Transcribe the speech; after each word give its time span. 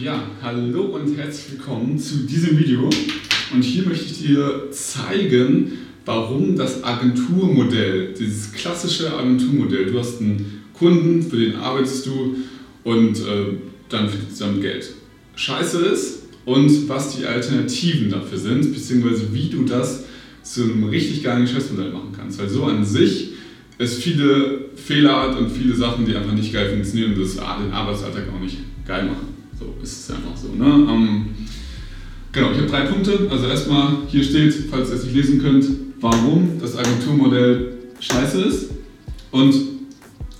Ja, 0.00 0.22
hallo 0.40 0.84
und 0.84 1.18
herzlich 1.18 1.58
willkommen 1.58 1.98
zu 1.98 2.26
diesem 2.26 2.58
Video. 2.58 2.88
Und 3.52 3.60
hier 3.60 3.86
möchte 3.86 4.06
ich 4.06 4.22
dir 4.22 4.70
zeigen, 4.70 5.72
warum 6.06 6.56
das 6.56 6.82
Agenturmodell, 6.82 8.14
dieses 8.18 8.52
klassische 8.52 9.12
Agenturmodell, 9.12 9.92
du 9.92 9.98
hast 9.98 10.18
einen 10.22 10.62
Kunden, 10.72 11.22
für 11.22 11.36
den 11.36 11.56
arbeitest 11.56 12.06
du 12.06 12.36
und 12.84 13.18
äh, 13.18 13.58
dann 13.90 14.08
verdienst 14.08 14.40
du 14.40 14.44
damit 14.46 14.62
Geld, 14.62 14.94
scheiße 15.36 15.80
ist 15.84 16.22
und 16.46 16.88
was 16.88 17.18
die 17.18 17.26
Alternativen 17.26 18.08
dafür 18.08 18.38
sind, 18.38 18.72
beziehungsweise 18.72 19.34
wie 19.34 19.50
du 19.50 19.64
das 19.64 20.04
zu 20.42 20.62
einem 20.62 20.84
richtig 20.84 21.22
geilen 21.22 21.42
Geschäftsmodell 21.42 21.92
machen 21.92 22.14
kannst. 22.16 22.40
Weil 22.40 22.48
so 22.48 22.64
an 22.64 22.82
sich 22.82 23.32
es 23.76 23.98
viele 23.98 24.70
Fehler 24.74 25.20
hat 25.20 25.38
und 25.38 25.50
viele 25.50 25.74
Sachen, 25.74 26.06
die 26.06 26.16
einfach 26.16 26.32
nicht 26.32 26.50
geil 26.50 26.70
funktionieren 26.70 27.12
und 27.12 27.20
das 27.20 27.34
den 27.34 27.72
Arbeitsalltag 27.72 28.24
auch 28.34 28.40
nicht 28.40 28.56
geil 28.86 29.04
machen. 29.04 29.41
So 29.62 29.82
ist 29.82 30.04
es 30.04 30.10
einfach 30.10 30.36
so. 30.36 30.48
Ne? 30.48 30.64
Ähm, 30.64 31.26
genau, 32.32 32.50
ich 32.50 32.58
habe 32.58 32.66
drei 32.66 32.84
Punkte. 32.86 33.28
Also 33.30 33.46
erstmal, 33.46 33.98
hier 34.08 34.24
steht, 34.24 34.54
falls 34.70 34.90
ihr 34.90 34.96
es 34.96 35.04
nicht 35.04 35.14
lesen 35.14 35.40
könnt, 35.40 35.66
warum 36.00 36.58
das 36.60 36.76
Agenturmodell 36.76 37.74
scheiße 38.00 38.42
ist. 38.42 38.70
Und 39.30 39.54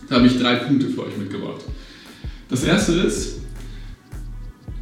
da 0.09 0.17
habe 0.17 0.27
ich 0.27 0.39
drei 0.39 0.57
Punkte 0.57 0.89
für 0.89 1.05
euch 1.05 1.17
mitgebracht. 1.17 1.63
Das 2.49 2.65
erste 2.65 2.93
ist, 2.93 3.41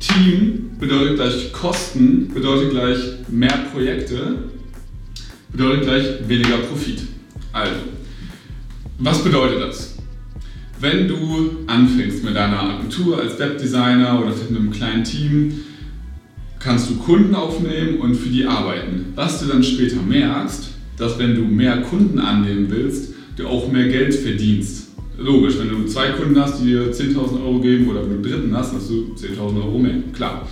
Team 0.00 0.70
bedeutet 0.80 1.16
gleich 1.16 1.52
Kosten, 1.52 2.32
bedeutet 2.32 2.70
gleich 2.70 2.98
mehr 3.28 3.66
Projekte, 3.72 4.38
bedeutet 5.52 5.82
gleich 5.82 6.28
weniger 6.28 6.56
Profit. 6.58 7.02
Also, 7.52 7.80
was 8.98 9.22
bedeutet 9.22 9.60
das? 9.60 9.89
Wenn 10.80 11.08
du 11.08 11.58
anfängst 11.66 12.24
mit 12.24 12.34
deiner 12.34 12.62
Agentur 12.62 13.20
als 13.20 13.38
Webdesigner 13.38 14.18
oder 14.18 14.30
mit 14.30 14.58
einem 14.58 14.70
kleinen 14.70 15.04
Team, 15.04 15.52
kannst 16.58 16.88
du 16.88 16.96
Kunden 16.96 17.34
aufnehmen 17.34 17.98
und 17.98 18.14
für 18.14 18.30
die 18.30 18.46
arbeiten. 18.46 19.12
Was 19.14 19.40
du 19.40 19.46
dann 19.46 19.62
später 19.62 20.00
merkst, 20.00 20.70
dass 20.96 21.18
wenn 21.18 21.34
du 21.34 21.42
mehr 21.42 21.82
Kunden 21.82 22.18
annehmen 22.18 22.68
willst, 22.70 23.12
du 23.36 23.46
auch 23.46 23.70
mehr 23.70 23.88
Geld 23.88 24.14
verdienst. 24.14 24.92
Logisch, 25.18 25.58
wenn 25.58 25.68
du 25.68 25.84
zwei 25.84 26.12
Kunden 26.12 26.40
hast, 26.40 26.62
die 26.62 26.68
dir 26.68 26.90
10.000 26.90 27.44
Euro 27.44 27.60
geben 27.60 27.90
oder 27.90 28.00
wenn 28.00 28.08
du 28.08 28.14
einen 28.14 28.22
dritten 28.22 28.56
hast, 28.56 28.72
hast 28.72 28.88
du 28.88 29.14
10.000 29.14 29.56
Euro 29.62 29.78
mehr. 29.78 29.96
Klar. 30.14 30.48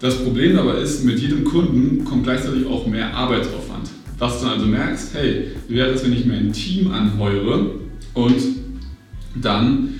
Das 0.00 0.22
Problem 0.22 0.58
aber 0.58 0.76
ist, 0.76 1.02
mit 1.06 1.18
jedem 1.18 1.44
Kunden 1.44 2.04
kommt 2.04 2.24
gleichzeitig 2.24 2.66
auch 2.66 2.86
mehr 2.86 3.14
Arbeitsaufwand. 3.14 3.88
Was 4.18 4.42
du 4.42 4.48
also 4.48 4.66
merkst, 4.66 5.14
hey, 5.14 5.46
wie 5.68 5.76
wäre 5.76 5.92
es, 5.92 6.04
wenn 6.04 6.12
ich 6.12 6.26
mir 6.26 6.34
ein 6.34 6.52
Team 6.52 6.90
anheure 6.90 7.70
und 8.12 8.65
dann 9.40 9.94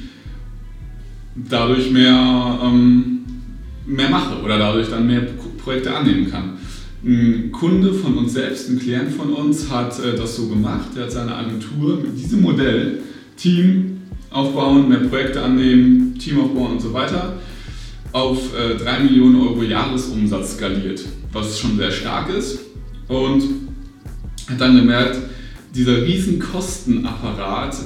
dadurch 1.35 1.91
mehr, 1.91 2.59
ähm, 2.63 3.25
mehr 3.87 4.09
mache 4.09 4.43
oder 4.43 4.59
dadurch 4.59 4.89
dann 4.89 5.07
mehr 5.07 5.23
Projekte 5.63 5.95
annehmen 5.95 6.31
kann. 6.31 6.55
Ein 7.05 7.53
Kunde 7.53 7.93
von 7.93 8.17
uns 8.19 8.33
selbst, 8.33 8.69
ein 8.71 8.79
Klient 8.79 9.13
von 9.13 9.33
uns, 9.33 9.71
hat 9.71 9.99
äh, 10.01 10.17
das 10.17 10.37
so 10.37 10.49
gemacht. 10.49 10.89
Er 10.97 11.05
hat 11.05 11.13
seine 11.13 11.35
Agentur 11.35 11.99
mit 11.99 12.19
diesem 12.19 12.43
Modell, 12.43 13.01
Team 13.37 13.99
aufbauen, 14.31 14.89
mehr 14.89 15.01
Projekte 15.01 15.43
annehmen, 15.43 16.19
Team 16.19 16.41
aufbauen 16.41 16.73
und 16.73 16.81
so 16.81 16.93
weiter, 16.93 17.35
auf 18.13 18.39
äh, 18.57 18.77
3 18.77 19.01
Millionen 19.01 19.41
Euro 19.41 19.63
Jahresumsatz 19.63 20.57
skaliert, 20.57 21.05
was 21.33 21.59
schon 21.59 21.77
sehr 21.77 21.91
stark 21.91 22.31
ist. 22.35 22.61
Und 23.09 23.43
hat 24.49 24.61
dann 24.61 24.77
gemerkt, 24.77 25.19
dieser 25.75 26.03
riesen 26.03 26.39
Kostenapparat 26.39 27.77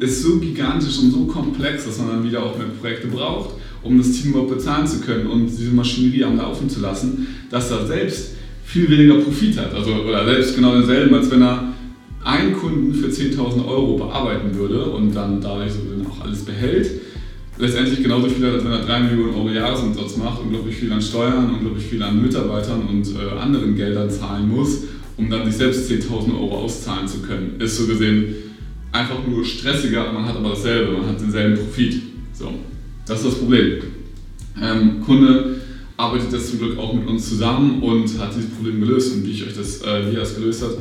ist 0.00 0.22
so 0.22 0.38
gigantisch 0.38 0.98
und 0.98 1.12
so 1.12 1.24
komplex, 1.26 1.84
dass 1.84 1.98
man 1.98 2.08
dann 2.08 2.24
wieder 2.24 2.42
auch 2.42 2.56
mehr 2.56 2.66
Projekte 2.80 3.06
braucht, 3.06 3.54
um 3.82 3.98
das 3.98 4.12
Team 4.12 4.30
überhaupt 4.30 4.50
bezahlen 4.50 4.86
zu 4.86 5.00
können 5.00 5.26
und 5.26 5.46
diese 5.46 5.70
Maschinerie 5.70 6.24
am 6.24 6.36
Laufen 6.36 6.68
zu 6.68 6.80
lassen, 6.80 7.28
dass 7.50 7.70
er 7.70 7.86
selbst 7.86 8.32
viel 8.64 8.88
weniger 8.90 9.16
Profit 9.16 9.58
hat. 9.58 9.74
Also, 9.74 9.92
oder 9.92 10.24
selbst 10.24 10.56
genau 10.56 10.74
denselben, 10.74 11.14
als 11.14 11.30
wenn 11.30 11.42
er 11.42 11.72
einen 12.24 12.52
Kunden 12.52 12.94
für 12.94 13.06
10.000 13.06 13.66
Euro 13.66 13.96
bearbeiten 13.96 14.54
würde 14.54 14.84
und 14.84 15.14
dann 15.14 15.40
dadurch 15.40 15.72
so 15.72 15.80
auch 16.08 16.24
alles 16.24 16.44
behält. 16.44 16.90
Letztendlich 17.58 18.02
genauso 18.02 18.28
viel, 18.28 18.44
als 18.46 18.64
wenn 18.64 18.72
er 18.72 18.84
3 18.84 19.00
Millionen 19.00 19.34
Euro 19.34 19.50
Jahresumsatz 19.50 20.16
macht, 20.16 20.40
unglaublich 20.40 20.76
viel 20.76 20.92
an 20.92 21.02
Steuern, 21.02 21.54
unglaublich 21.54 21.84
viel 21.84 22.02
an 22.02 22.20
Mitarbeitern 22.20 22.82
und 22.88 23.06
äh, 23.06 23.38
anderen 23.38 23.76
Geldern 23.76 24.10
zahlen 24.10 24.48
muss 24.48 24.84
um 25.16 25.30
dann 25.30 25.46
sich 25.46 25.56
selbst 25.56 25.90
10.000 25.90 26.34
Euro 26.34 26.64
auszahlen 26.64 27.06
zu 27.06 27.20
können. 27.20 27.60
Ist 27.60 27.76
so 27.76 27.86
gesehen 27.86 28.34
einfach 28.92 29.26
nur 29.26 29.44
stressiger, 29.44 30.12
man 30.12 30.26
hat 30.26 30.36
aber 30.36 30.50
dasselbe, 30.50 30.92
man 30.92 31.08
hat 31.08 31.20
denselben 31.20 31.56
Profit. 31.56 32.02
So, 32.32 32.52
das 33.06 33.20
ist 33.20 33.26
das 33.26 33.34
Problem. 33.38 33.82
Ähm, 34.60 35.00
Kunde 35.04 35.60
arbeitet 35.96 36.32
jetzt 36.32 36.50
zum 36.50 36.58
Glück 36.58 36.78
auch 36.78 36.92
mit 36.92 37.06
uns 37.06 37.28
zusammen 37.28 37.82
und 37.82 38.18
hat 38.18 38.34
dieses 38.34 38.50
Problem 38.50 38.80
gelöst. 38.80 39.14
Und 39.14 39.26
wie 39.26 39.30
ich 39.30 39.46
euch 39.46 39.54
das, 39.54 39.82
äh, 39.82 40.10
wie 40.10 40.16
er 40.16 40.22
es 40.22 40.34
gelöst 40.34 40.62
hat, 40.62 40.72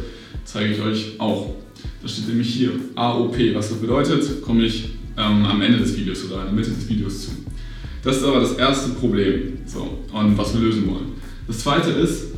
zeige 0.45 0.73
ich 0.73 0.81
euch 0.81 1.19
auch. 1.19 1.56
Das 2.01 2.13
steht 2.13 2.29
nämlich 2.29 2.50
hier 2.50 2.72
AOP. 2.95 3.38
Was 3.53 3.69
das 3.69 3.78
bedeutet, 3.78 4.41
komme 4.41 4.63
ich 4.66 4.89
ähm, 5.18 5.45
am 5.45 5.62
Ende 5.62 5.79
des 5.79 5.95
Videos 5.97 6.25
oder 6.25 6.41
in 6.41 6.45
der 6.45 6.53
Mitte 6.53 6.72
des 6.72 6.88
Videos 6.88 7.25
zu. 7.25 7.31
Das 8.03 8.18
ist 8.18 8.23
aber 8.23 8.39
das 8.39 8.53
erste 8.53 8.91
Problem, 8.91 9.57
so, 9.66 10.00
und 10.13 10.38
was 10.38 10.53
wir 10.53 10.62
lösen 10.62 10.88
wollen. 10.88 11.12
Das 11.47 11.59
zweite 11.59 11.89
ist, 11.91 12.28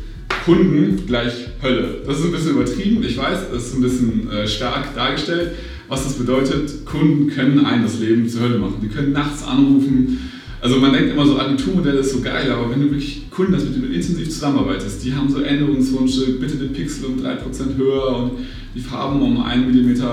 Kunden 0.46 1.06
gleich 1.06 1.34
Hölle. 1.62 2.02
Das 2.06 2.20
ist 2.20 2.26
ein 2.26 2.32
bisschen 2.32 2.52
übertrieben, 2.52 3.04
ich 3.04 3.18
weiß, 3.18 3.52
das 3.52 3.68
ist 3.68 3.76
ein 3.76 3.82
bisschen 3.82 4.32
äh, 4.32 4.48
stark 4.48 4.96
dargestellt. 4.96 5.52
Was 5.88 6.06
das 6.06 6.14
bedeutet, 6.14 6.86
Kunden 6.86 7.28
können 7.28 7.66
einen 7.66 7.84
das 7.84 8.00
Leben 8.00 8.28
zur 8.28 8.42
Hölle 8.42 8.60
machen. 8.60 8.76
Die 8.82 8.88
können 8.88 9.12
nachts 9.12 9.44
anrufen. 9.44 10.32
Also 10.62 10.78
man 10.78 10.94
denkt 10.94 11.12
immer 11.12 11.26
so, 11.26 11.38
Agenturmodell 11.38 11.96
ist 11.96 12.14
so 12.14 12.22
geil, 12.22 12.50
aber 12.52 12.70
wenn 12.72 12.82
du 12.82 12.92
wirklich 12.92 13.30
Kunden 13.30 13.56
hast, 13.56 13.66
mit 13.66 13.76
denen 13.76 13.90
du 13.90 13.94
intensiv 13.94 14.30
zusammenarbeitest, 14.30 15.04
die 15.04 15.14
haben 15.14 15.30
so 15.30 15.42
Änderungswünsche, 15.42 16.40
bitte 16.40 16.56
den 16.56 16.72
Pixel 16.72 17.06
um 17.06 17.18
3% 17.18 17.78
höher 17.78 18.16
und 18.16 18.32
die 18.74 18.80
Farben 18.80 19.22
um 19.22 19.42
1 19.42 19.66
mm, 19.66 20.04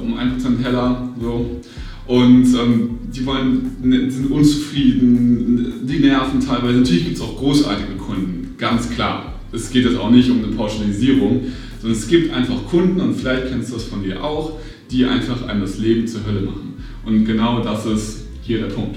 um 0.00 0.18
1% 0.18 0.62
heller. 0.62 1.08
So. 1.20 1.60
Und 2.06 2.46
ähm, 2.54 2.98
die 3.14 3.24
wollen, 3.24 3.76
ne, 3.82 4.10
sind 4.10 4.30
unzufrieden, 4.30 5.72
die 5.84 5.98
nerven 6.00 6.40
teilweise. 6.40 6.78
Natürlich 6.78 7.04
gibt 7.04 7.16
es 7.16 7.22
auch 7.22 7.36
großartige 7.38 7.92
Kunden, 7.96 8.56
ganz 8.58 8.90
klar 8.90 9.31
es 9.52 9.70
geht 9.70 9.84
jetzt 9.84 9.98
auch 9.98 10.10
nicht 10.10 10.30
um 10.30 10.42
eine 10.42 10.54
Pauschalisierung, 10.54 11.42
sondern 11.80 11.98
es 11.98 12.08
gibt 12.08 12.32
einfach 12.32 12.66
Kunden, 12.66 13.00
und 13.00 13.14
vielleicht 13.14 13.48
kennst 13.48 13.70
du 13.70 13.74
das 13.74 13.84
von 13.84 14.02
dir 14.02 14.22
auch, 14.22 14.58
die 14.90 15.04
einfach 15.04 15.46
einem 15.46 15.62
das 15.62 15.78
Leben 15.78 16.06
zur 16.06 16.24
Hölle 16.26 16.40
machen. 16.42 16.74
Und 17.04 17.24
genau 17.24 17.60
das 17.62 17.86
ist 17.86 18.24
hier 18.42 18.60
der 18.60 18.66
Punkt. 18.66 18.96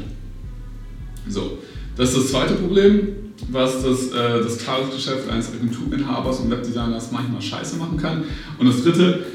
So, 1.27 1.57
das 1.95 2.09
ist 2.09 2.17
das 2.17 2.27
zweite 2.31 2.53
Problem, 2.55 3.07
was 3.51 3.83
das, 3.83 4.11
äh, 4.11 4.43
das 4.43 4.57
Tagesgeschäft 4.59 5.29
eines 5.29 5.51
Agenturinhabers 5.53 6.39
und 6.41 6.51
Webdesigners 6.51 7.11
manchmal 7.11 7.41
scheiße 7.41 7.77
machen 7.77 7.97
kann. 7.97 8.23
Und 8.57 8.67
das 8.67 8.83
dritte, 8.83 9.25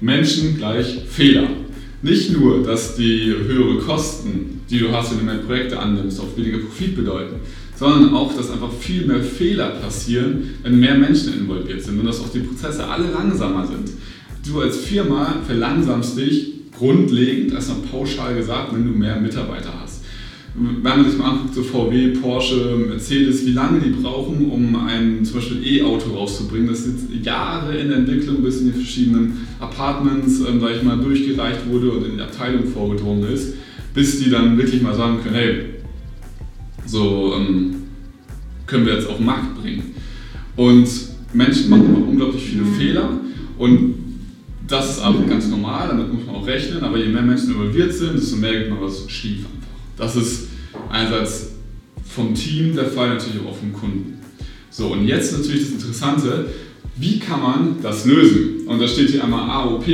Menschen 0.00 0.56
gleich 0.56 1.02
Fehler. 1.08 1.48
Nicht 2.02 2.32
nur, 2.32 2.62
dass 2.62 2.96
die 2.96 3.26
höhere 3.26 3.78
Kosten, 3.78 4.62
die 4.70 4.78
du 4.78 4.90
hast, 4.90 5.10
wenn 5.10 5.18
du 5.18 5.24
mehr 5.24 5.34
Projekte 5.36 5.78
annimmst, 5.78 6.18
auch 6.20 6.36
weniger 6.36 6.58
Profit 6.58 6.96
bedeuten, 6.96 7.36
sondern 7.80 8.12
auch, 8.12 8.36
dass 8.36 8.50
einfach 8.50 8.70
viel 8.78 9.06
mehr 9.06 9.22
Fehler 9.22 9.70
passieren, 9.70 10.50
wenn 10.62 10.78
mehr 10.78 10.98
Menschen 10.98 11.32
involviert 11.32 11.82
sind 11.82 11.98
und 11.98 12.04
dass 12.04 12.20
auch 12.20 12.28
die 12.28 12.40
Prozesse 12.40 12.86
alle 12.86 13.10
langsamer 13.10 13.66
sind. 13.66 13.92
Du 14.46 14.60
als 14.60 14.76
Firma 14.76 15.36
verlangsamst 15.46 16.18
dich 16.18 16.52
grundlegend, 16.76 17.54
erstmal 17.54 17.78
pauschal 17.90 18.34
gesagt, 18.34 18.74
wenn 18.74 18.84
du 18.84 18.92
mehr 18.92 19.18
Mitarbeiter 19.18 19.72
hast. 19.80 20.04
Wenn 20.54 20.82
man 20.82 21.08
sich 21.08 21.18
mal 21.18 21.30
anguckt, 21.30 21.54
so 21.54 21.62
VW, 21.62 22.08
Porsche, 22.20 22.76
Mercedes, 22.86 23.46
wie 23.46 23.52
lange 23.52 23.80
die 23.80 24.02
brauchen, 24.02 24.50
um 24.50 24.76
ein 24.76 25.24
zum 25.24 25.36
Beispiel 25.36 25.66
E-Auto 25.78 26.10
rauszubringen, 26.10 26.68
das 26.68 26.84
jetzt 26.84 27.24
Jahre 27.24 27.78
in 27.78 27.88
der 27.88 27.98
Entwicklung, 27.98 28.42
bis 28.42 28.60
in 28.60 28.66
die 28.66 28.78
verschiedenen 28.78 29.46
Apartments, 29.58 30.40
ähm, 30.40 30.60
sag 30.60 30.76
ich 30.76 30.82
mal, 30.82 30.98
durchgereicht 30.98 31.66
wurde 31.70 31.92
und 31.92 32.04
in 32.04 32.16
die 32.16 32.22
Abteilung 32.22 32.66
vorgedrungen 32.66 33.32
ist, 33.32 33.54
bis 33.94 34.22
die 34.22 34.28
dann 34.28 34.58
wirklich 34.58 34.82
mal 34.82 34.94
sagen 34.94 35.20
können, 35.22 35.34
hey, 35.34 35.69
so 36.86 37.34
ähm, 37.34 37.76
können 38.66 38.86
wir 38.86 38.94
jetzt 38.94 39.08
auf 39.08 39.16
den 39.16 39.26
Markt 39.26 39.60
bringen. 39.60 39.94
Und 40.56 40.88
Menschen 41.32 41.70
machen 41.70 41.86
immer 41.86 42.08
unglaublich 42.08 42.42
viele 42.42 42.64
Fehler 42.64 43.10
und 43.58 43.94
das 44.66 44.90
ist 44.90 45.00
aber 45.00 45.22
ganz 45.24 45.48
normal, 45.48 45.88
damit 45.88 46.12
muss 46.12 46.24
man 46.24 46.36
auch 46.36 46.46
rechnen, 46.46 46.82
aber 46.82 46.96
je 46.98 47.08
mehr 47.08 47.22
Menschen 47.22 47.50
involviert 47.50 47.92
sind, 47.92 48.14
desto 48.14 48.36
mehr 48.36 48.58
gibt 48.58 48.70
man 48.70 48.80
was 48.80 49.10
schief 49.10 49.38
einfach. 49.38 49.68
Das 49.96 50.16
ist 50.16 50.48
einerseits 50.88 51.50
vom 52.04 52.34
Team 52.34 52.74
der 52.74 52.86
Fall, 52.86 53.10
natürlich 53.10 53.40
auch 53.46 53.56
vom 53.56 53.72
Kunden. 53.72 54.18
So, 54.70 54.88
und 54.88 55.06
jetzt 55.06 55.36
natürlich 55.36 55.62
das 55.62 55.72
Interessante, 55.72 56.46
wie 56.96 57.18
kann 57.18 57.40
man 57.40 57.76
das 57.82 58.04
lösen? 58.04 58.66
Und 58.66 58.80
da 58.80 58.86
steht 58.86 59.10
hier 59.10 59.24
einmal 59.24 59.48
AOP, 59.50 59.86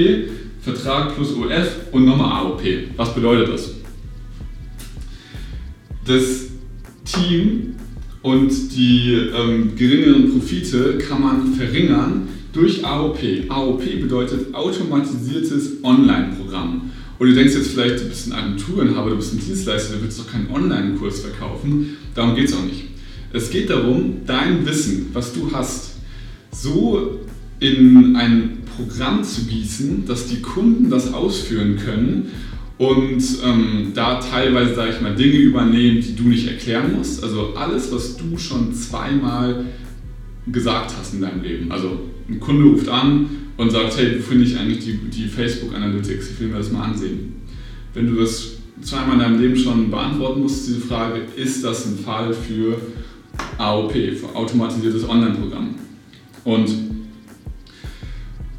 Vertrag 0.60 1.14
plus 1.14 1.32
OF 1.32 1.92
und 1.92 2.04
nochmal 2.04 2.42
AOP. 2.42 2.62
Was 2.96 3.14
bedeutet 3.14 3.48
das? 3.48 3.70
Das 6.04 6.45
Team 7.16 7.74
und 8.22 8.50
die 8.74 9.12
ähm, 9.12 9.76
geringeren 9.76 10.32
Profite 10.32 10.98
kann 10.98 11.22
man 11.22 11.54
verringern 11.54 12.28
durch 12.52 12.84
AOP. 12.84 13.18
AOP 13.48 14.00
bedeutet 14.00 14.54
automatisiertes 14.54 15.84
Online-Programm. 15.84 16.90
Und 17.18 17.28
du 17.28 17.34
denkst 17.34 17.54
jetzt 17.54 17.70
vielleicht, 17.70 18.00
du 18.00 18.08
bist 18.08 18.26
ein 18.26 18.32
Agenturinhaber, 18.32 19.10
du 19.10 19.16
bist 19.16 19.32
ein 19.32 19.40
Dienstleister, 19.40 19.96
du 19.96 20.02
willst 20.02 20.18
doch 20.18 20.30
keinen 20.30 20.50
Online-Kurs 20.50 21.20
verkaufen. 21.20 21.96
Darum 22.14 22.34
geht 22.34 22.48
es 22.48 22.54
auch 22.54 22.64
nicht. 22.64 22.84
Es 23.32 23.50
geht 23.50 23.70
darum, 23.70 24.22
dein 24.26 24.66
Wissen, 24.66 25.10
was 25.12 25.32
du 25.32 25.50
hast, 25.52 25.96
so 26.50 27.20
in 27.60 28.16
ein 28.16 28.58
Programm 28.76 29.24
zu 29.24 29.44
gießen, 29.44 30.04
dass 30.06 30.26
die 30.26 30.42
Kunden 30.42 30.90
das 30.90 31.12
ausführen 31.12 31.76
können 31.76 32.30
und 32.78 33.22
ähm, 33.42 33.92
da 33.94 34.20
teilweise, 34.20 34.74
sage 34.74 34.92
ich 34.92 35.00
mal, 35.00 35.14
Dinge 35.14 35.38
übernehmen, 35.38 36.00
die 36.00 36.14
du 36.14 36.24
nicht 36.24 36.46
erklären 36.46 36.94
musst. 36.96 37.22
Also 37.22 37.54
alles, 37.54 37.90
was 37.90 38.16
du 38.16 38.36
schon 38.36 38.74
zweimal 38.74 39.64
gesagt 40.46 40.92
hast 40.98 41.14
in 41.14 41.22
deinem 41.22 41.42
Leben. 41.42 41.72
Also 41.72 42.00
ein 42.28 42.38
Kunde 42.38 42.64
ruft 42.64 42.88
an 42.88 43.30
und 43.56 43.70
sagt, 43.70 43.96
hey, 43.96 44.16
wo 44.18 44.22
finde 44.22 44.44
ich 44.44 44.58
eigentlich 44.58 44.84
die, 44.84 44.98
die 44.98 45.26
Facebook 45.26 45.74
Analytics? 45.74 46.32
Ich 46.32 46.40
will 46.40 46.48
mir 46.48 46.58
das 46.58 46.70
mal 46.70 46.84
ansehen. 46.84 47.36
Wenn 47.94 48.08
du 48.08 48.20
das 48.20 48.56
zweimal 48.82 49.14
in 49.14 49.20
deinem 49.20 49.40
Leben 49.40 49.56
schon 49.56 49.90
beantworten 49.90 50.42
musst, 50.42 50.68
diese 50.68 50.80
Frage, 50.80 51.22
ist 51.34 51.64
das 51.64 51.86
ein 51.86 51.98
Fall 51.98 52.34
für 52.34 52.76
AOP, 53.56 53.92
für 53.92 54.34
automatisiertes 54.34 55.08
Online-Programm? 55.08 55.76
Und 56.44 56.68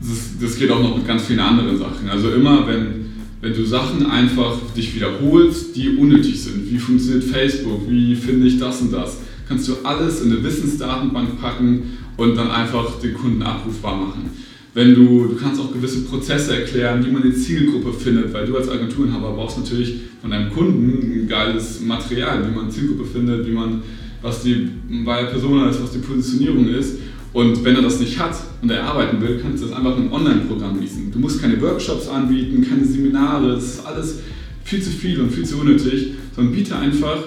das, 0.02 0.40
das 0.42 0.58
geht 0.58 0.72
auch 0.72 0.82
noch 0.82 0.98
mit 0.98 1.06
ganz 1.06 1.26
vielen 1.26 1.40
anderen 1.40 1.78
Sachen. 1.78 2.10
Also 2.10 2.32
immer, 2.32 2.68
wenn 2.68 2.97
wenn 3.42 3.54
du 3.54 3.66
Sachen 3.66 4.06
einfach 4.06 4.58
dich 4.76 4.96
wiederholst, 4.96 5.76
die 5.76 5.96
unnötig 5.96 6.42
sind. 6.42 6.72
Wie 6.72 6.78
funktioniert 6.78 7.24
Facebook? 7.24 7.82
Wie 7.88 8.16
finde 8.16 8.48
ich 8.48 8.60
das 8.60 8.82
und 8.82 8.92
das? 8.92 9.20
Kannst 9.48 9.68
du 9.68 9.74
alles 9.84 10.22
in 10.22 10.32
eine 10.32 10.44
Wissensdatenbank 10.44 11.40
packen 11.40 11.98
und 12.18 12.36
dann 12.36 12.50
einfach 12.50 13.00
den 13.00 13.14
Kunden 13.14 13.42
abrufbar 13.44 13.96
machen. 13.96 14.32
Wenn 14.74 14.94
du, 14.94 15.28
du 15.28 15.36
kannst 15.36 15.62
auch 15.62 15.72
gewisse 15.72 16.02
Prozesse 16.02 16.56
erklären, 16.56 17.04
wie 17.06 17.12
man 17.12 17.24
die 17.24 17.34
Zielgruppe 17.34 17.94
findet, 17.94 18.34
weil 18.34 18.46
du 18.46 18.58
als 18.58 18.70
Agenturinhaber 18.70 19.32
brauchst 19.32 19.58
natürlich 19.58 20.02
von 20.22 20.32
deinem 20.32 20.52
Kunden 20.52 21.24
ein 21.24 21.28
geiles 21.28 21.82
Material, 21.82 22.48
wie 22.48 22.56
man 22.56 22.70
Zielgruppe 22.70 23.06
findet, 23.06 23.48
wie 23.48 23.52
man, 23.52 23.82
was 24.22 24.44
die 24.44 24.70
bei 25.06 25.22
der 25.22 25.30
Person 25.30 25.68
ist, 25.68 25.82
was 25.82 25.92
die 25.92 26.00
Positionierung 26.00 26.68
ist. 26.68 26.98
Und 27.34 27.64
wenn 27.64 27.76
er 27.76 27.82
das 27.82 28.00
nicht 28.00 28.20
hat 28.20 28.36
und 28.62 28.72
er 28.72 28.84
arbeiten 28.84 29.22
will, 29.22 29.40
kannst 29.42 29.64
du 29.64 29.68
das 29.68 29.76
einfach 29.76 29.98
in 29.98 30.04
einem 30.04 30.14
Online-Programm 30.14 30.80
lesen. 30.80 31.12
Du 31.12 31.20
musst 31.20 31.42
keine 31.42 31.62
Workshops 31.62 32.08
anbieten, 32.08 32.66
keine 32.68 32.86
Seminare, 32.86 33.56
das 33.56 33.64
ist 33.66 33.86
alles 33.86 34.20
viel 34.64 34.82
zu 34.82 34.90
viel 34.90 35.20
und 35.22 35.32
viel 35.32 35.46
zu 35.46 35.60
unnötig, 35.60 36.14
sondern 36.36 36.54
biete 36.54 36.76
einfach 36.76 37.18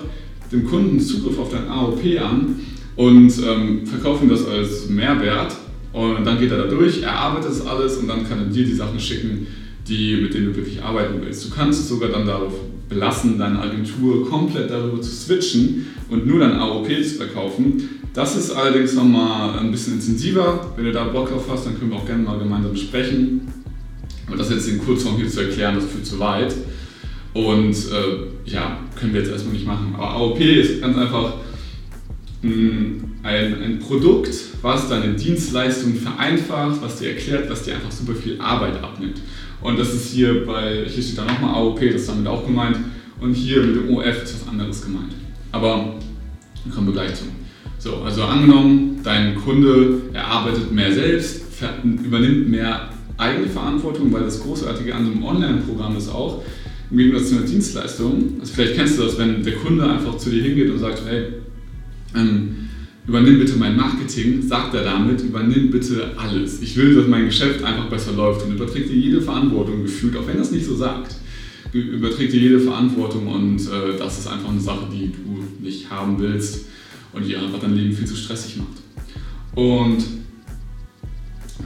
dem 0.50 0.66
Kunden 0.66 0.98
Zugriff 1.00 1.38
auf 1.38 1.50
dein 1.50 1.68
AOP 1.68 2.00
an 2.20 2.56
und 2.96 3.32
ähm, 3.46 3.86
verkaufe 3.86 4.24
ihm 4.24 4.30
das 4.30 4.46
als 4.46 4.88
Mehrwert 4.88 5.56
und 5.92 6.24
dann 6.24 6.38
geht 6.38 6.50
er 6.50 6.58
da 6.58 6.66
durch, 6.66 7.02
er 7.02 7.12
arbeitet 7.12 7.50
das 7.50 7.66
alles 7.66 7.96
und 7.96 8.08
dann 8.08 8.28
kann 8.28 8.38
er 8.38 8.44
dir 8.46 8.64
die 8.64 8.74
Sachen 8.74 9.00
schicken, 9.00 9.46
die, 9.88 10.16
mit 10.16 10.34
denen 10.34 10.46
du 10.46 10.56
wirklich 10.56 10.82
arbeiten 10.82 11.20
willst. 11.24 11.46
Du 11.46 11.54
kannst 11.54 11.80
es 11.80 11.88
sogar 11.88 12.10
dann 12.10 12.26
darauf 12.26 12.52
belassen, 12.88 13.38
deine 13.38 13.58
Agentur 13.58 14.28
komplett 14.28 14.70
darüber 14.70 15.00
zu 15.00 15.10
switchen 15.10 15.86
und 16.10 16.26
nur 16.26 16.40
dein 16.40 16.52
AOP 16.52 16.88
zu 16.88 17.14
verkaufen. 17.16 17.88
Das 18.12 18.36
ist 18.36 18.50
allerdings 18.50 18.94
nochmal 18.94 19.58
ein 19.58 19.70
bisschen 19.70 19.94
intensiver. 19.94 20.72
Wenn 20.76 20.86
du 20.86 20.92
da 20.92 21.04
Bock 21.04 21.30
drauf 21.30 21.46
hast, 21.48 21.66
dann 21.66 21.78
können 21.78 21.92
wir 21.92 21.98
auch 21.98 22.06
gerne 22.06 22.22
mal 22.22 22.38
gemeinsam 22.38 22.74
sprechen. 22.74 23.42
Aber 24.26 24.36
das 24.36 24.50
jetzt 24.50 24.68
in 24.68 24.78
Kurzform 24.78 25.16
hier 25.16 25.28
zu 25.28 25.40
erklären, 25.40 25.76
das 25.76 25.84
führt 25.84 26.06
zu 26.06 26.18
weit. 26.18 26.54
Und 27.34 27.72
äh, 27.72 28.50
ja, 28.50 28.78
können 28.98 29.12
wir 29.12 29.20
jetzt 29.20 29.30
erstmal 29.30 29.54
nicht 29.54 29.66
machen. 29.66 29.94
Aber 29.96 30.10
AOP 30.10 30.40
ist 30.40 30.80
ganz 30.80 30.96
einfach 30.96 31.34
ein, 32.42 33.18
ein, 33.22 33.62
ein 33.62 33.78
Produkt, 33.78 34.34
was 34.62 34.88
deine 34.88 35.14
Dienstleistung 35.14 35.94
vereinfacht, 35.94 36.82
was 36.82 36.98
dir 36.98 37.10
erklärt, 37.10 37.48
was 37.48 37.62
dir 37.62 37.74
einfach 37.74 37.92
super 37.92 38.14
viel 38.14 38.40
Arbeit 38.40 38.82
abnimmt. 38.82 39.20
Und 39.60 39.78
das 39.78 39.94
ist 39.94 40.10
hier 40.10 40.44
bei, 40.46 40.84
hier 40.88 41.02
steht 41.02 41.18
da 41.18 41.24
nochmal 41.24 41.54
AOP, 41.54 41.80
das 41.80 42.02
ist 42.02 42.08
damit 42.08 42.26
auch 42.26 42.44
gemeint. 42.44 42.76
Und 43.20 43.34
hier 43.34 43.62
mit 43.62 43.76
dem 43.76 43.94
OF 43.94 44.22
ist 44.24 44.40
was 44.40 44.48
anderes 44.48 44.82
gemeint. 44.82 45.14
Aber 45.52 45.94
kommen 46.74 46.86
wir 46.88 46.94
gleich 46.94 47.14
zu. 47.14 47.24
So, 47.80 47.96
also 48.04 48.24
angenommen, 48.24 49.00
dein 49.02 49.36
Kunde 49.36 50.02
erarbeitet 50.12 50.70
mehr 50.70 50.92
selbst, 50.92 51.44
übernimmt 51.82 52.50
mehr 52.50 52.90
eigene 53.16 53.46
Verantwortung, 53.46 54.12
weil 54.12 54.24
das 54.24 54.38
Großartige 54.42 54.94
an 54.94 55.06
so 55.06 55.12
einem 55.12 55.24
Online-Programm 55.24 55.96
ist 55.96 56.10
auch, 56.10 56.42
im 56.90 56.98
Gegensatz 56.98 57.30
zu 57.30 57.36
einer 57.36 57.46
Dienstleistung, 57.46 58.34
also 58.38 58.52
vielleicht 58.52 58.74
kennst 58.74 58.98
du 58.98 59.04
das, 59.04 59.18
wenn 59.18 59.42
der 59.42 59.54
Kunde 59.54 59.88
einfach 59.88 60.18
zu 60.18 60.28
dir 60.28 60.42
hingeht 60.42 60.70
und 60.70 60.78
sagt, 60.78 61.04
hey, 61.06 61.28
ähm, 62.14 62.68
übernimm 63.06 63.38
bitte 63.38 63.56
mein 63.56 63.76
Marketing, 63.76 64.42
sagt 64.42 64.74
er 64.74 64.84
damit, 64.84 65.22
übernimm 65.22 65.70
bitte 65.70 66.10
alles. 66.18 66.60
Ich 66.60 66.76
will, 66.76 66.94
dass 66.94 67.06
mein 67.06 67.24
Geschäft 67.24 67.64
einfach 67.64 67.88
besser 67.88 68.12
läuft 68.12 68.44
und 68.44 68.52
überträgt 68.56 68.90
dir 68.90 68.96
jede 68.96 69.22
Verantwortung 69.22 69.84
gefühlt, 69.84 70.18
auch 70.18 70.26
wenn 70.26 70.36
er 70.36 70.42
es 70.42 70.50
nicht 70.50 70.66
so 70.66 70.76
sagt. 70.76 71.14
Überträgt 71.72 72.34
dir 72.34 72.40
jede 72.40 72.60
Verantwortung 72.60 73.26
und 73.28 73.60
äh, 73.60 73.96
das 73.98 74.18
ist 74.18 74.26
einfach 74.26 74.50
eine 74.50 74.60
Sache, 74.60 74.86
die 74.92 75.12
du 75.12 75.64
nicht 75.64 75.88
haben 75.88 76.18
willst 76.18 76.66
und 77.12 77.26
die 77.26 77.36
einfach 77.36 77.60
dein 77.60 77.74
Leben 77.74 77.92
viel 77.92 78.06
zu 78.06 78.16
stressig 78.16 78.56
macht. 78.56 78.80
Und 79.54 80.04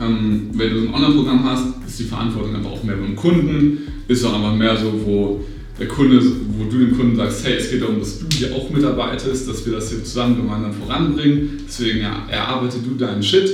ähm, 0.01 0.51
wenn 0.53 0.71
du 0.71 0.81
so 0.81 0.89
ein 0.89 0.95
Online-Programm 0.95 1.45
hast, 1.45 1.87
ist 1.87 2.01
die 2.01 2.05
Verantwortung 2.05 2.55
aber 2.57 2.71
auch 2.71 2.83
mehr 2.83 2.97
beim 2.97 3.15
Kunden, 3.15 3.79
ist 4.09 4.25
auch 4.25 4.35
einfach 4.35 4.55
mehr 4.55 4.77
so, 4.77 4.93
wo 5.05 5.45
der 5.79 5.89
Kunde, 5.89 6.21
wo 6.57 6.65
du 6.65 6.79
dem 6.79 6.97
Kunden 6.97 7.17
sagst, 7.17 7.45
hey, 7.45 7.57
es 7.57 7.71
geht 7.71 7.83
darum, 7.83 7.99
dass 7.99 8.19
du 8.21 8.27
hier 8.33 8.55
auch 8.55 8.71
mitarbeitest, 8.71 9.49
dass 9.49 9.67
wir 9.67 9.75
das 9.75 9.91
hier 9.91 10.05
zusammen 10.05 10.37
gemeinsam 10.37 10.73
voranbringen. 10.73 11.63
Deswegen 11.67 12.01
ja, 12.01 12.27
erarbeite 12.29 12.79
du 12.79 12.95
deinen 12.95 13.23
Shit 13.23 13.51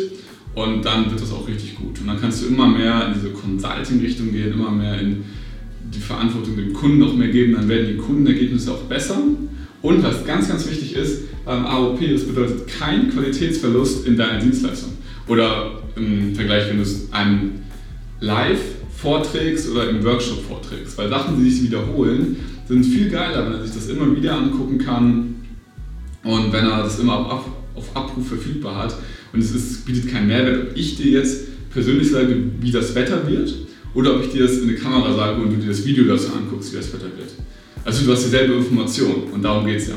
und 0.55 0.85
dann 0.85 1.11
wird 1.11 1.21
das 1.21 1.33
auch 1.33 1.49
richtig 1.49 1.77
gut. 1.77 2.01
Und 2.01 2.09
dann 2.09 2.21
kannst 2.21 2.43
du 2.43 2.47
immer 2.47 2.69
mehr 2.69 3.09
in 3.09 3.15
diese 3.15 3.31
Consulting-Richtung 3.31 4.33
gehen, 4.33 4.53
immer 4.53 4.71
mehr 4.71 5.01
in 5.01 5.25
die 5.95 5.99
Verantwortung 5.99 6.57
dem 6.57 6.73
Kunden 6.73 6.99
noch 6.99 7.15
mehr 7.15 7.29
geben, 7.29 7.55
dann 7.55 7.69
werden 7.69 7.89
die 7.89 7.97
Kundenergebnisse 7.97 8.73
auch 8.73 8.83
besser. 8.83 9.19
Und 9.83 10.03
was 10.03 10.25
ganz, 10.27 10.49
ganz 10.49 10.69
wichtig 10.69 10.95
ist, 10.95 11.45
beim 11.45 11.65
AOP, 11.65 12.01
das 12.13 12.25
bedeutet 12.25 12.69
kein 12.69 13.11
Qualitätsverlust 13.11 14.07
in 14.07 14.17
deiner 14.17 14.39
Dienstleistung. 14.39 14.93
Oder 15.27 15.81
im 15.97 16.35
Vergleich, 16.35 16.69
wenn 16.69 16.77
du 16.77 16.83
es 16.83 17.13
einem 17.13 17.61
live 18.21 18.61
vorträgst 18.97 19.71
oder 19.71 19.89
im 19.89 20.05
Workshop 20.05 20.45
vorträgst. 20.47 20.99
Weil 20.99 21.09
Sachen, 21.09 21.43
die 21.43 21.51
sich 21.51 21.65
wiederholen, 21.65 22.37
sind 22.69 22.85
viel 22.85 23.09
geiler, 23.09 23.47
wenn 23.47 23.55
er 23.55 23.65
sich 23.65 23.75
das 23.75 23.89
immer 23.89 24.15
wieder 24.15 24.37
angucken 24.37 24.79
kann 24.79 25.35
und 26.23 26.53
wenn 26.53 26.67
er 26.67 26.83
das 26.83 26.99
immer 26.99 27.33
auf, 27.33 27.47
auf 27.75 27.97
Abruf 27.97 28.29
verfügbar 28.29 28.77
hat. 28.77 28.97
Und 29.33 29.41
es 29.41 29.55
ist, 29.55 29.87
bietet 29.87 30.11
keinen 30.11 30.27
Mehrwert, 30.27 30.71
ob 30.71 30.77
ich 30.77 30.97
dir 30.97 31.13
jetzt 31.13 31.71
persönlich 31.71 32.11
sage, 32.11 32.37
wie 32.61 32.71
das 32.71 32.95
Wetter 32.95 33.29
wird 33.29 33.55
oder 33.95 34.17
ob 34.17 34.25
ich 34.25 34.33
dir 34.33 34.43
das 34.43 34.59
in 34.59 34.69
eine 34.69 34.75
Kamera 34.75 35.15
sage 35.15 35.41
und 35.41 35.51
du 35.51 35.57
dir 35.57 35.69
das 35.69 35.85
Video 35.85 36.05
dazu 36.05 36.29
anguckst, 36.33 36.73
wie 36.73 36.77
das 36.77 36.93
Wetter 36.93 37.05
wird. 37.05 37.31
Also 37.85 38.05
du 38.05 38.13
hast 38.13 38.25
dieselbe 38.25 38.55
Information 38.55 39.25
und 39.33 39.43
darum 39.43 39.67
geht 39.67 39.79
es 39.79 39.89
ja. 39.89 39.95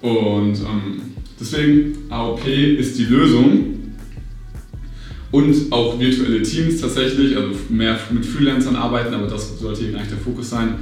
Und 0.00 0.54
ähm, 0.54 1.02
deswegen, 1.40 1.96
AOP 2.10 2.46
ist 2.46 2.98
die 2.98 3.04
Lösung 3.04 3.78
und 5.30 5.72
auch 5.72 5.98
virtuelle 5.98 6.42
Teams 6.42 6.80
tatsächlich, 6.80 7.36
also 7.36 7.50
mehr 7.68 7.98
mit 8.10 8.24
Freelancern 8.24 8.76
arbeiten, 8.76 9.14
aber 9.14 9.26
das 9.26 9.58
sollte 9.58 9.82
hier 9.82 9.92
nicht 9.92 10.10
der 10.10 10.18
Fokus 10.18 10.50
sein, 10.50 10.74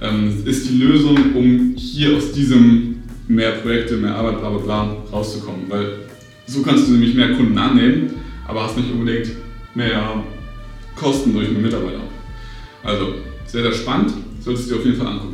ähm, 0.00 0.42
ist 0.44 0.68
die 0.68 0.78
Lösung, 0.78 1.34
um 1.34 1.74
hier 1.76 2.16
aus 2.16 2.32
diesem 2.32 2.96
mehr 3.28 3.52
Projekte, 3.52 3.96
mehr 3.96 4.14
Arbeit, 4.14 4.40
bla 4.40 4.50
bla 4.50 4.58
bla 4.58 4.96
rauszukommen. 5.12 5.62
Weil 5.68 5.98
so 6.46 6.62
kannst 6.62 6.88
du 6.88 6.92
nämlich 6.92 7.14
mehr 7.14 7.34
Kunden 7.34 7.56
annehmen, 7.56 8.10
aber 8.46 8.64
hast 8.64 8.76
nicht 8.76 8.90
unbedingt 8.90 9.30
mehr 9.74 10.24
Kosten 10.96 11.32
durch 11.32 11.48
einen 11.48 11.62
Mitarbeiter. 11.62 12.00
Also 12.82 13.14
sehr, 13.46 13.62
sehr 13.62 13.72
spannend, 13.72 14.12
solltest 14.40 14.70
du 14.70 14.74
dir 14.74 14.80
auf 14.80 14.86
jeden 14.86 14.98
Fall 14.98 15.06
angucken. 15.06 15.27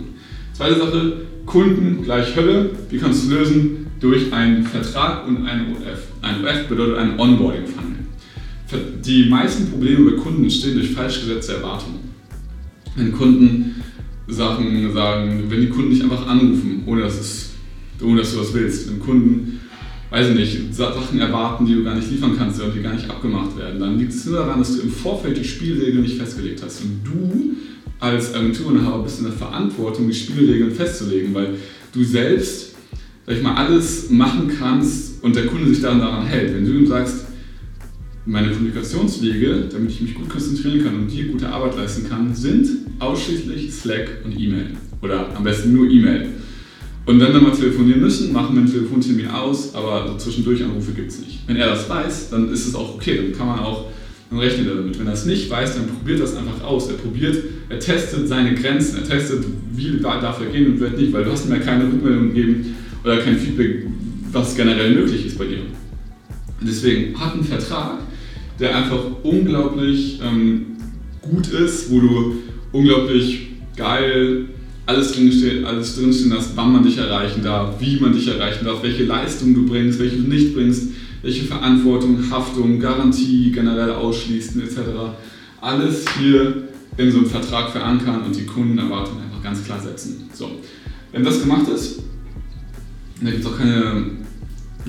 Zweite 0.54 0.78
Sache, 0.78 1.12
Kunden 1.46 2.04
gleich 2.04 2.37
Hölle. 2.37 2.70
Wie 2.88 2.99
kannst 2.99 3.25
du 3.25 3.34
lösen? 3.34 3.87
Durch 3.99 4.32
einen 4.32 4.64
Vertrag 4.64 5.26
und 5.26 5.44
einen 5.46 5.73
OF. 5.73 5.99
Ein 6.23 6.44
OF 6.44 6.68
bedeutet 6.68 6.96
einen 6.96 7.18
Onboarding-Funnel. 7.18 7.99
Die 9.04 9.28
meisten 9.28 9.68
Probleme 9.68 10.12
bei 10.12 10.16
Kunden 10.16 10.44
entstehen 10.44 10.75
durch 10.75 10.92
falsch 10.92 11.20
gesetzte 11.23 11.54
Erwartungen. 11.54 11.99
Wenn 12.94 13.12
Kunden 13.12 13.82
Sachen 14.28 14.92
sagen, 14.92 15.44
wenn 15.49 15.61
die 15.61 15.68
Kunden 15.68 15.90
dich 15.90 16.02
einfach 16.02 16.26
anrufen, 16.28 16.84
ohne 16.87 17.02
dass, 17.02 17.18
es, 17.18 17.50
ohne 18.00 18.20
dass 18.20 18.32
du 18.32 18.40
was 18.40 18.54
willst, 18.54 18.88
wenn 18.88 19.00
Kunden, 19.00 19.61
weiß 20.11 20.30
ich 20.30 20.37
nicht, 20.37 20.75
Sachen 20.75 21.18
erwarten, 21.18 21.66
die 21.66 21.75
du 21.75 21.82
gar 21.82 21.96
nicht 21.96 22.11
liefern 22.11 22.37
kannst 22.38 22.61
oder 22.61 22.70
die 22.70 22.80
gar 22.80 22.94
nicht 22.94 23.11
abgemacht 23.11 23.58
werden, 23.58 23.80
dann 23.80 23.99
liegt 23.99 24.12
es 24.12 24.25
nur 24.26 24.38
daran, 24.38 24.61
dass 24.61 24.76
du 24.76 24.82
im 24.82 24.90
Vorfeld 24.90 25.37
die 25.37 25.44
Spielregeln 25.44 26.02
nicht 26.02 26.16
festgelegt 26.16 26.62
hast. 26.62 26.82
Und 26.82 27.00
du 27.04 27.54
als 28.00 28.34
Agenturinhaber 28.34 29.02
bist 29.02 29.18
in 29.18 29.24
der 29.24 29.32
Verantwortung, 29.32 30.08
die 30.08 30.14
Spielregeln 30.14 30.72
festzulegen, 30.72 31.34
weil 31.34 31.54
du 31.92 32.04
selbst, 32.04 32.74
sag 33.26 33.36
ich 33.36 33.42
mal, 33.42 33.54
alles 33.54 34.10
machen 34.10 34.50
kannst 34.58 35.22
und 35.22 35.34
der 35.34 35.46
Kunde 35.46 35.68
sich 35.68 35.80
dann 35.80 36.00
daran 36.00 36.26
hält. 36.26 36.54
Wenn 36.54 36.64
du 36.64 36.72
ihm 36.72 36.86
sagst, 36.86 37.24
meine 38.26 38.50
Kommunikationswege, 38.50 39.68
damit 39.70 39.90
ich 39.90 40.00
mich 40.00 40.14
gut 40.14 40.28
konzentrieren 40.28 40.82
kann 40.82 40.94
und 40.94 41.08
dir 41.08 41.26
gute 41.26 41.48
Arbeit 41.48 41.76
leisten 41.76 42.08
kann, 42.08 42.34
sind 42.34 42.68
ausschließlich 42.98 43.72
Slack 43.72 44.18
und 44.24 44.38
E-Mail. 44.38 44.68
Oder 45.02 45.34
am 45.36 45.44
besten 45.44 45.74
nur 45.74 45.88
E-Mail. 45.90 46.28
Und 47.06 47.20
wenn 47.20 47.34
wir 47.34 47.40
mal 47.40 47.52
telefonieren 47.52 48.00
müssen, 48.00 48.32
machen 48.32 48.54
wir 48.54 48.62
einen 48.62 48.72
Telefontermin 48.72 49.28
aus, 49.28 49.74
aber 49.74 50.08
so 50.08 50.16
zwischendurch 50.16 50.64
Anrufe 50.64 50.92
gibt 50.92 51.10
es 51.10 51.20
nicht. 51.20 51.40
Wenn 51.46 51.56
er 51.56 51.68
das 51.68 51.88
weiß, 51.88 52.30
dann 52.30 52.50
ist 52.50 52.66
es 52.66 52.74
auch 52.74 52.94
okay. 52.94 53.16
Dann 53.16 53.36
kann 53.36 53.46
man 53.46 53.58
auch 53.58 53.90
dann 54.34 54.42
rechnet 54.42 54.68
er 54.68 54.74
damit. 54.76 54.98
Wenn 54.98 55.06
er 55.06 55.12
es 55.12 55.26
nicht 55.26 55.48
weiß, 55.48 55.76
dann 55.76 55.86
probiert 55.86 56.20
das 56.20 56.36
einfach 56.36 56.62
aus. 56.64 56.88
Er 56.88 56.96
probiert, 56.96 57.36
er 57.68 57.78
testet 57.78 58.28
seine 58.28 58.54
Grenzen, 58.54 58.98
er 58.98 59.08
testet, 59.08 59.44
wie 59.72 60.02
weit 60.02 60.22
darf 60.22 60.40
er 60.40 60.46
gehen 60.46 60.72
und 60.72 60.80
wird 60.80 60.98
nicht, 60.98 61.12
weil 61.12 61.24
du 61.24 61.32
hast 61.32 61.46
ihm 61.46 61.52
ja 61.52 61.58
keine 61.58 61.84
Rückmeldung 61.84 62.28
gegeben 62.28 62.74
oder 63.02 63.18
kein 63.18 63.38
Feedback, 63.38 63.86
was 64.32 64.56
generell 64.56 64.94
möglich 64.94 65.26
ist 65.26 65.38
bei 65.38 65.46
dir. 65.46 65.58
Deswegen 66.60 67.18
hat 67.18 67.34
ein 67.34 67.44
Vertrag, 67.44 67.98
der 68.58 68.76
einfach 68.76 69.04
unglaublich 69.22 70.20
ähm, 70.24 70.66
gut 71.20 71.48
ist, 71.48 71.90
wo 71.90 72.00
du 72.00 72.34
unglaublich 72.72 73.48
geil 73.76 74.46
alles 74.86 75.12
drinstehen, 75.12 75.64
alles 75.64 75.96
drinstehen 75.96 76.34
hast, 76.34 76.56
wann 76.56 76.72
man 76.72 76.82
dich 76.82 76.98
erreichen 76.98 77.42
darf, 77.42 77.80
wie 77.80 77.98
man 78.00 78.12
dich 78.12 78.28
erreichen 78.28 78.66
darf, 78.66 78.82
welche 78.82 79.04
Leistung 79.04 79.54
du 79.54 79.66
bringst, 79.66 79.98
welche 79.98 80.16
du 80.16 80.28
nicht 80.28 80.54
bringst, 80.54 80.88
welche 81.24 81.44
Verantwortung, 81.44 82.18
Haftung, 82.30 82.78
Garantie 82.78 83.50
generell 83.50 83.92
ausschließen 83.92 84.62
etc. 84.62 84.78
Alles 85.60 86.04
hier 86.18 86.68
in 86.98 87.10
so 87.10 87.18
einem 87.18 87.26
Vertrag 87.26 87.70
verankern 87.70 88.22
und 88.26 88.36
die 88.36 88.44
Kundenerwartungen 88.44 89.24
einfach 89.24 89.42
ganz 89.42 89.64
klar 89.64 89.80
setzen. 89.80 90.28
So, 90.34 90.50
wenn 91.12 91.24
das 91.24 91.40
gemacht 91.40 91.66
ist, 91.74 92.02
dann 93.20 93.30
gibt 93.30 93.42
es 93.42 93.50
auch 93.50 93.56
keine, 93.56 94.04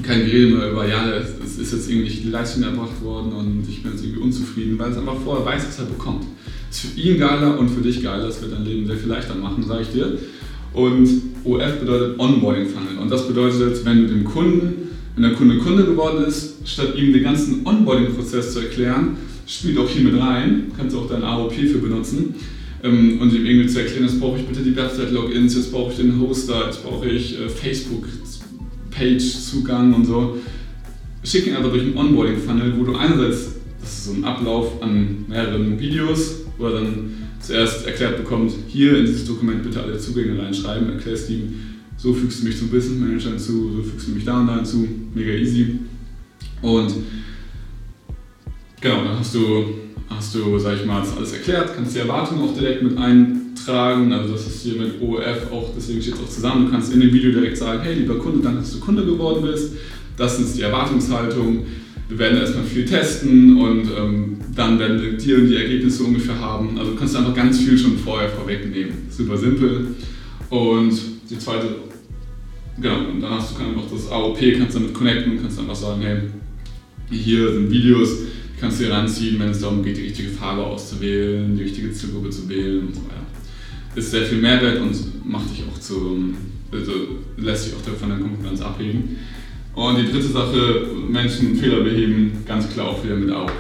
kein 0.04 0.26
Gerede 0.26 0.58
mehr 0.58 0.72
über, 0.72 0.86
ja, 0.86 1.10
es 1.16 1.58
ist 1.58 1.72
jetzt 1.72 1.90
irgendwie 1.90 2.10
nicht 2.10 2.24
die 2.26 2.30
Leistung 2.30 2.64
erbracht 2.64 3.02
worden 3.02 3.32
und 3.32 3.66
ich 3.70 3.82
bin 3.82 3.94
jetzt 3.94 4.04
irgendwie 4.04 4.22
unzufrieden, 4.22 4.78
weil 4.78 4.92
es 4.92 4.98
einfach 4.98 5.16
vorher 5.24 5.46
weiß, 5.46 5.66
was 5.66 5.80
er 5.80 5.86
bekommt. 5.86 6.26
Ist 6.70 6.82
für 6.82 7.00
ihn 7.00 7.18
geiler 7.18 7.58
und 7.58 7.70
für 7.70 7.82
dich 7.82 8.04
geiler, 8.04 8.26
das 8.26 8.42
wird 8.42 8.52
dein 8.52 8.66
Leben 8.66 8.86
sehr 8.86 8.98
viel 8.98 9.10
leichter 9.10 9.36
machen, 9.36 9.64
sage 9.64 9.84
ich 9.84 9.90
dir. 9.90 10.18
Und 10.74 11.08
OF 11.46 11.80
bedeutet 11.80 12.20
Onboarding 12.20 12.68
Funnel 12.68 12.98
und 13.02 13.10
das 13.10 13.26
bedeutet, 13.26 13.86
wenn 13.86 14.02
du 14.02 14.08
dem 14.10 14.26
Kunden 14.26 14.85
wenn 15.16 15.24
der 15.24 15.34
Kunde 15.34 15.58
Kunde 15.60 15.86
geworden 15.86 16.26
ist, 16.26 16.56
statt 16.66 16.96
ihm 16.96 17.14
den 17.14 17.24
ganzen 17.24 17.66
Onboarding-Prozess 17.66 18.52
zu 18.54 18.60
erklären, 18.60 19.16
spielt 19.48 19.78
auch 19.78 19.88
hier 19.88 20.04
mit 20.04 20.20
rein, 20.20 20.74
kannst 20.76 20.94
du 20.96 21.00
auch 21.00 21.08
dein 21.08 21.24
AOP 21.24 21.54
für 21.54 21.78
benutzen 21.78 22.36
ähm, 22.84 23.22
und 23.22 23.34
ihm 23.34 23.46
irgendwie 23.46 23.68
zu 23.68 23.80
erklären, 23.80 24.04
jetzt 24.04 24.20
brauche 24.20 24.40
ich 24.40 24.46
bitte 24.46 24.62
die 24.62 24.76
Website-Logins, 24.76 25.56
jetzt 25.56 25.72
brauche 25.72 25.92
ich 25.92 25.98
den 25.98 26.20
Hoster, 26.20 26.66
jetzt 26.66 26.84
brauche 26.84 27.08
ich 27.08 27.40
äh, 27.40 27.48
Facebook-Page-Zugang 27.48 29.94
und 29.94 30.04
so. 30.06 30.38
Schick 31.24 31.48
ihn 31.48 31.56
einfach 31.56 31.72
durch 31.72 31.84
einen 31.84 31.98
Onboarding-Funnel, 31.98 32.74
wo 32.78 32.84
du 32.84 32.96
einerseits, 32.96 33.54
das 33.80 33.92
ist 33.92 34.04
so 34.06 34.12
ein 34.14 34.26
Ablauf 34.26 34.82
an 34.82 35.24
mehreren 35.30 35.80
Videos, 35.80 36.42
wo 36.58 36.66
er 36.66 36.82
dann 36.82 37.12
zuerst 37.40 37.88
erklärt 37.88 38.18
bekommt, 38.18 38.52
hier 38.68 38.98
in 38.98 39.06
dieses 39.06 39.26
Dokument 39.26 39.64
bitte 39.64 39.82
alle 39.82 39.98
Zugänge 39.98 40.38
reinschreiben, 40.42 40.90
erklärst 40.90 41.30
ihm, 41.30 41.75
so 41.98 42.14
fügst 42.14 42.42
du 42.42 42.48
mich 42.48 42.58
zum 42.58 42.70
Business 42.70 43.00
Manager 43.00 43.30
hinzu, 43.30 43.72
so 43.76 43.84
fügst 43.84 44.08
du 44.08 44.12
mich 44.12 44.26
da 44.26 44.40
und 44.40 44.48
da 44.48 44.56
hinzu, 44.58 44.88
mega 45.14 45.32
easy. 45.32 45.80
Und 46.62 46.94
genau, 48.82 49.04
dann 49.04 49.20
hast 49.20 49.36
du, 49.36 49.66
hast 50.10 50.36
du, 50.36 50.58
sag 50.60 50.76
ich 50.80 50.86
mal, 50.86 51.02
das 51.02 51.16
alles 51.16 51.34
erklärt, 51.34 51.76
kannst 51.76 51.96
die 51.96 52.00
Erwartungen 52.00 52.42
auch 52.44 52.54
direkt 52.54 52.84
mit 52.84 52.98
eintragen, 52.98 54.12
also 54.14 54.34
das 54.34 54.48
ist 54.48 54.62
hier 54.62 54.76
mit 54.76 55.02
OF 55.02 55.52
auch, 55.52 55.72
deswegen 55.76 56.02
steht 56.02 56.16
es 56.16 56.20
auch 56.22 56.30
zusammen, 56.30 56.66
du 56.66 56.72
kannst 56.72 56.94
in 56.94 57.00
dem 57.00 57.14
Video 57.14 57.32
direkt 57.32 57.58
sagen, 57.58 57.82
hey 57.82 57.96
lieber 57.96 58.20
Kunde, 58.20 58.40
danke, 58.42 58.60
dass 58.60 58.74
du 58.74 58.80
Kunde 58.80 59.06
geworden 59.06 59.42
bist, 59.44 59.74
das 60.18 60.40
ist 60.40 60.58
die 60.58 60.62
Erwartungshaltung, 60.62 61.66
wir 62.08 62.20
werden 62.20 62.38
erstmal 62.38 62.66
viel 62.66 62.86
testen 62.86 63.58
und 63.58 63.90
ähm, 63.98 64.38
dann 64.56 64.78
werden 64.80 65.02
wir 65.02 65.14
dir 65.14 65.42
die 65.42 65.56
Ergebnisse 65.56 66.04
ungefähr 66.04 66.40
haben. 66.40 66.78
Also 66.78 66.92
du 66.92 66.98
kannst 66.98 67.16
einfach 67.16 67.34
ganz 67.34 67.60
viel 67.60 67.78
schon 67.78 67.98
vorher 67.98 68.30
vorwegnehmen. 68.30 69.08
Super 69.10 69.38
simpel. 69.38 69.88
Und 70.50 70.94
die 71.30 71.40
zweite, 71.40 71.68
genau, 72.80 73.10
und 73.12 73.22
dann 73.22 73.32
hast 73.32 73.52
du 73.52 73.60
kann 73.60 73.76
auch 73.78 73.90
das 73.92 74.12
AOP, 74.12 74.40
kannst 74.58 74.76
damit 74.76 74.94
connecten, 74.94 75.42
kannst 75.42 75.60
einfach 75.60 75.76
sagen, 75.76 76.02
hey, 76.02 76.18
hier 77.10 77.54
sind 77.54 77.72
Videos, 77.72 78.10
kannst 78.60 78.80
du 78.80 78.86
dir 78.86 78.94
ranziehen, 78.94 79.40
wenn 79.40 79.50
es 79.50 79.60
darum 79.60 79.84
geht, 79.84 79.98
die 79.98 80.04
richtige 80.04 80.30
Farbe 80.30 80.64
auszuwählen, 80.64 81.56
die 81.56 81.64
richtige 81.64 81.92
Zielgruppe 81.92 82.30
zu 82.30 82.50
wählen 82.50 82.88
und 82.88 82.96
so 82.96 83.02
weiter. 83.02 83.16
Ist 83.96 84.12
sehr 84.12 84.24
viel 84.24 84.40
Mehrwert 84.40 84.82
und 84.82 85.26
macht 85.26 85.50
dich 85.52 85.64
auch 85.64 85.80
zu, 85.80 86.34
also 86.72 86.92
lässt 87.38 87.68
dich 87.68 87.74
auch 87.74 87.98
von 87.98 88.10
der 88.10 88.20
Konkurrenz 88.20 88.62
abheben. 88.62 89.18
Und 89.74 89.98
die 89.98 90.12
dritte 90.12 90.28
Sache, 90.28 90.88
Menschen 91.10 91.56
Fehler 91.56 91.82
beheben, 91.82 92.32
ganz 92.46 92.70
klar 92.70 92.90
auch 92.90 93.04
wieder 93.04 93.16
mit 93.16 93.30
AOP. 93.30 93.52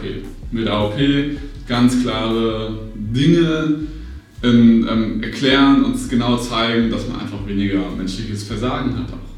Mit 0.52 0.68
AOP 0.68 0.96
ganz 1.68 2.02
klare 2.02 2.78
Dinge 2.96 3.76
ähm, 4.44 4.88
ähm, 4.89 5.24
erklären, 5.24 5.84
uns 5.84 6.08
genau 6.10 6.38
zeigen, 6.38 6.89
dass 6.89 7.08
man 7.08 7.22
einfach 7.22 7.46
weniger 7.48 7.89
menschliches 7.98 8.44
Versagen 8.44 8.96
hat 8.98 9.12
auch. 9.13 9.36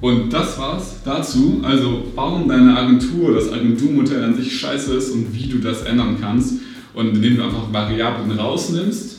Und 0.00 0.30
das 0.30 0.58
war's 0.58 0.96
dazu, 1.04 1.60
also 1.62 2.04
warum 2.14 2.48
deine 2.48 2.76
Agentur, 2.76 3.34
das 3.34 3.50
Agenturmodell 3.50 4.24
an 4.24 4.36
sich 4.36 4.58
scheiße 4.60 4.94
ist 4.94 5.10
und 5.10 5.34
wie 5.34 5.48
du 5.48 5.58
das 5.58 5.82
ändern 5.82 6.16
kannst. 6.20 6.60
Und 6.92 7.14
indem 7.14 7.36
du 7.36 7.44
einfach 7.44 7.72
Variablen 7.72 8.30
rausnimmst 8.38 9.18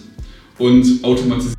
und 0.57 1.03
Automatisierung 1.03 1.55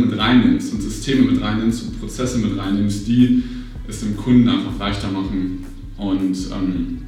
mit 0.00 0.16
reinnimmst 0.16 0.72
und 0.72 0.80
Systeme 0.80 1.30
mit 1.32 1.42
reinnimmst 1.42 1.84
und 1.84 2.00
Prozesse 2.00 2.38
mit 2.38 2.56
reinnimmst, 2.56 3.06
die 3.08 3.42
es 3.88 4.00
dem 4.00 4.16
Kunden 4.16 4.48
einfach 4.48 4.78
leichter 4.78 5.10
machen 5.10 5.64
und 5.96 6.36
ähm, 6.52 6.98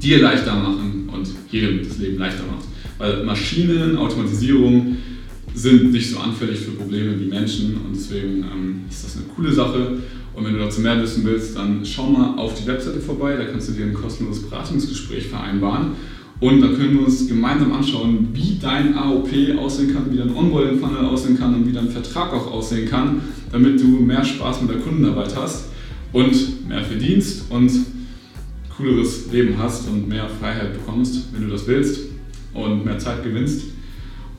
dir 0.00 0.22
leichter 0.22 0.54
machen 0.54 1.08
und 1.12 1.28
jedem 1.50 1.86
das 1.86 1.98
Leben 1.98 2.18
leichter 2.18 2.44
macht. 2.44 2.69
Weil 3.00 3.24
Maschinen, 3.24 3.96
Automatisierung 3.96 4.98
sind 5.54 5.90
nicht 5.90 6.10
so 6.10 6.18
anfällig 6.18 6.60
für 6.60 6.72
Probleme 6.72 7.18
wie 7.18 7.24
Menschen 7.24 7.76
und 7.76 7.96
deswegen 7.96 8.44
ähm, 8.44 8.80
ist 8.90 9.04
das 9.04 9.16
eine 9.16 9.24
coole 9.34 9.50
Sache. 9.50 9.98
Und 10.34 10.44
wenn 10.44 10.52
du 10.52 10.58
dazu 10.58 10.82
mehr 10.82 11.00
wissen 11.02 11.24
willst, 11.24 11.56
dann 11.56 11.80
schau 11.82 12.10
mal 12.10 12.38
auf 12.38 12.54
die 12.60 12.66
Webseite 12.66 13.00
vorbei, 13.00 13.36
da 13.36 13.46
kannst 13.46 13.70
du 13.70 13.72
dir 13.72 13.86
ein 13.86 13.94
kostenloses 13.94 14.42
Beratungsgespräch 14.42 15.28
vereinbaren. 15.28 15.92
Und 16.40 16.60
dann 16.60 16.76
können 16.76 16.98
wir 16.98 17.06
uns 17.06 17.26
gemeinsam 17.26 17.72
anschauen, 17.72 18.28
wie 18.34 18.58
dein 18.60 18.94
AOP 18.94 19.30
aussehen 19.58 19.94
kann, 19.94 20.12
wie 20.12 20.18
dein 20.18 20.34
Onboarding-Funnel 20.34 21.04
aussehen 21.06 21.38
kann 21.38 21.54
und 21.54 21.66
wie 21.66 21.72
dein 21.72 21.88
Vertrag 21.88 22.32
auch 22.34 22.50
aussehen 22.52 22.88
kann, 22.88 23.22
damit 23.50 23.80
du 23.80 23.86
mehr 23.86 24.24
Spaß 24.24 24.60
mit 24.60 24.70
der 24.70 24.78
Kundenarbeit 24.78 25.34
hast 25.36 25.68
und 26.12 26.68
mehr 26.68 26.84
verdienst 26.84 27.50
und 27.50 27.70
cooleres 28.76 29.32
Leben 29.32 29.56
hast 29.58 29.88
und 29.88 30.06
mehr 30.06 30.28
Freiheit 30.28 30.74
bekommst, 30.74 31.28
wenn 31.32 31.42
du 31.42 31.48
das 31.48 31.66
willst 31.66 32.09
und 32.54 32.84
mehr 32.84 32.98
Zeit 32.98 33.22
gewinnst. 33.22 33.64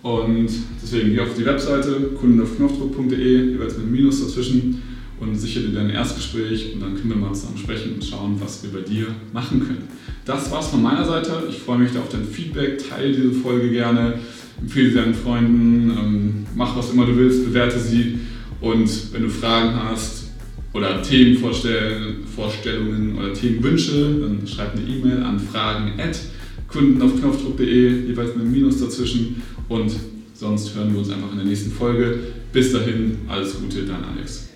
Und 0.02 0.50
deswegen 0.82 1.14
geh 1.14 1.20
auf 1.20 1.36
die 1.38 1.46
Webseite 1.46 2.14
kundenaufknopfdruck.de, 2.20 3.52
jeweils 3.52 3.78
mit 3.78 3.86
einem 3.86 3.94
Minus 3.94 4.22
dazwischen 4.22 4.82
und 5.20 5.36
sichere 5.36 5.66
dir 5.66 5.76
dein 5.76 5.92
Erstgespräch 5.92 6.74
und 6.74 6.82
dann 6.82 6.96
können 6.96 7.10
wir 7.10 7.18
mal 7.18 7.32
zusammen 7.34 7.60
sprechen 7.60 7.94
und 7.94 8.04
schauen, 8.04 8.38
was 8.40 8.64
wir 8.64 8.72
bei 8.72 8.82
dir 8.82 9.06
machen 9.32 9.60
können. 9.60 9.88
Das 10.26 10.50
war's 10.50 10.70
von 10.70 10.82
meiner 10.82 11.06
Seite. 11.06 11.44
Ich 11.50 11.60
freue 11.60 11.78
mich 11.78 11.96
auf 11.96 12.10
dein 12.10 12.26
Feedback. 12.26 12.84
Teile 12.90 13.12
diese 13.12 13.32
Folge 13.32 13.70
gerne, 13.70 14.16
empfehle 14.60 14.90
sie 14.90 14.96
deinen 14.96 15.14
Freunden, 15.14 15.92
ähm, 15.92 16.48
mach 16.56 16.76
was 16.76 16.90
immer 16.92 17.06
du 17.06 17.16
willst, 17.16 17.46
bewerte 17.46 17.80
sie 17.80 18.18
und 18.60 19.14
wenn 19.14 19.22
du 19.22 19.30
Fragen 19.30 19.76
hast 19.76 20.32
oder 20.74 21.04
Themenvorstellungen 21.04 23.18
oder 23.18 23.34
Themenwünsche, 23.34 24.22
dann 24.22 24.48
schreib 24.48 24.76
eine 24.76 24.88
E-Mail 24.88 25.22
an 25.24 25.40
fragen@ 25.40 25.92
Kunden 26.72 27.02
auf 27.02 27.20
knopfdruck.de, 27.20 28.08
jeweils 28.08 28.36
mit 28.36 28.44
einem 28.44 28.52
Minus 28.52 28.80
dazwischen. 28.80 29.42
Und 29.68 29.92
sonst 30.34 30.76
hören 30.76 30.92
wir 30.92 31.00
uns 31.00 31.10
einfach 31.10 31.32
in 31.32 31.38
der 31.38 31.46
nächsten 31.46 31.72
Folge. 31.72 32.20
Bis 32.52 32.72
dahin, 32.72 33.20
alles 33.28 33.60
Gute, 33.60 33.84
dein 33.84 34.04
Alex. 34.04 34.51